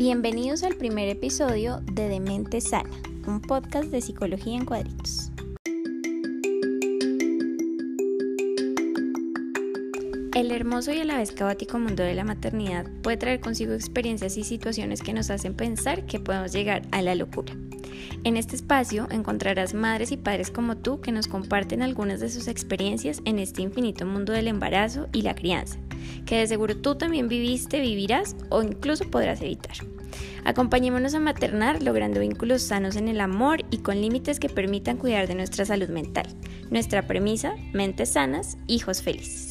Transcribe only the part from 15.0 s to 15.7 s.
que nos hacen